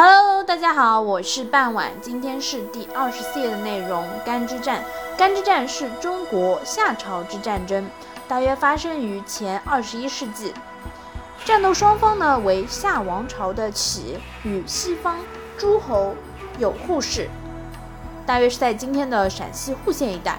[0.00, 4.06] Hello，大家好，我是半晚，今天是第二十四页的内容。
[4.24, 4.84] 干之战，
[5.16, 7.84] 干之战是中国夏朝之战争，
[8.28, 10.54] 大约发生于前二十一世纪。
[11.44, 15.16] 战斗双方呢为夏王朝的启与西方
[15.56, 16.14] 诸侯
[16.60, 17.28] 有扈氏，
[18.24, 20.38] 大约是在今天的陕西户县一带。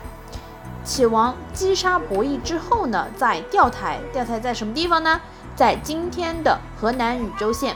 [0.85, 5.19] 启王击杀伯益之后呢，在钓台，钓台在什么地方呢？
[5.53, 7.75] 在今天的河南禹州县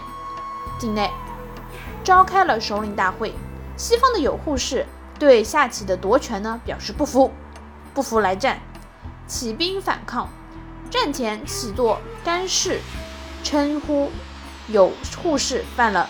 [0.80, 1.12] 境内。
[2.04, 3.34] 召开了首领大会，
[3.78, 4.86] 西方的有扈氏
[5.18, 7.32] 对夏启的夺权呢表示不服，
[7.94, 8.60] 不服来战，
[9.26, 10.28] 起兵反抗。
[10.90, 12.80] 战前启作干事，
[13.42, 14.12] 称呼
[14.68, 14.92] 有
[15.24, 16.10] 扈氏犯了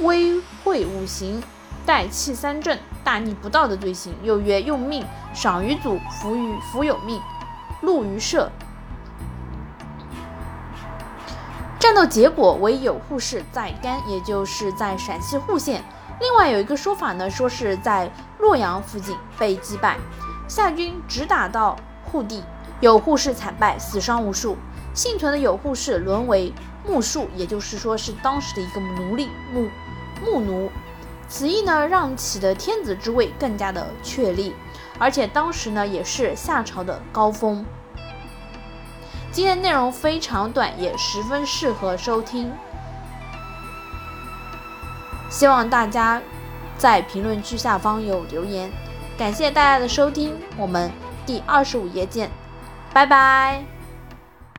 [0.00, 1.42] 威惠五行、
[1.84, 7.20] 代弃三正、大逆不道的罪行，又曰用命赏于祖，服于服有命，
[7.82, 8.50] 禄于社。
[11.82, 15.82] 战斗结果为有扈氏在甘，也就是在陕西户县。
[16.20, 18.08] 另外有一个说法呢，说是在
[18.38, 19.98] 洛阳附近被击败。
[20.46, 22.44] 夏军直打到户地，
[22.78, 24.56] 有扈氏惨败，死伤无数。
[24.94, 26.52] 幸存的有扈氏沦为
[26.86, 29.68] 木庶，也就是说是当时的一个奴隶木
[30.24, 30.70] 木奴。
[31.28, 34.54] 此役呢，让启的天子之位更加的确立，
[35.00, 37.66] 而且当时呢，也是夏朝的高峰。
[39.32, 42.52] 今天内容非常短，也十分适合收听。
[45.30, 46.20] 希望大家
[46.76, 48.70] 在评论区下方有留言。
[49.16, 50.90] 感谢大家的收听，我们
[51.24, 52.30] 第二十五页见，
[52.92, 53.81] 拜拜。